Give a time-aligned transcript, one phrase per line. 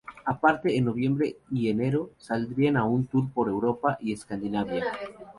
[0.25, 4.83] Aparte, en noviembre y enero saldrían a un tour por Europa y Escandinavia.